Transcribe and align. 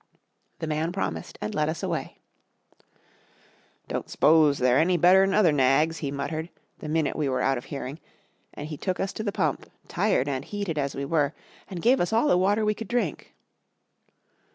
The 0.57 0.65
man 0.65 0.91
promised 0.91 1.37
and 1.41 1.53
led 1.53 1.69
us 1.69 1.83
away. 1.83 2.17
"Don't 3.87 4.09
s'pose 4.09 4.57
they're 4.57 4.79
any 4.79 4.97
better'n 4.97 5.31
other 5.31 5.51
nags," 5.51 5.97
he 5.99 6.09
muttered, 6.09 6.49
the 6.79 6.89
minute 6.89 7.15
we 7.15 7.29
were 7.29 7.43
out 7.43 7.59
of 7.59 7.65
hearing, 7.65 7.99
and 8.55 8.67
he 8.67 8.77
took 8.77 8.99
us 8.99 9.13
to 9.13 9.23
the 9.23 9.31
pump, 9.31 9.69
tired 9.87 10.27
and 10.27 10.43
heated 10.43 10.79
as 10.79 10.95
we 10.95 11.05
were, 11.05 11.35
and 11.67 11.83
gave 11.83 12.01
us 12.01 12.11
all 12.11 12.27
the 12.27 12.35
water 12.39 12.65
we 12.65 12.73
could 12.73 12.87
drink. 12.87 13.35